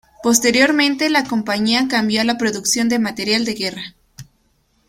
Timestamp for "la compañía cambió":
1.11-2.21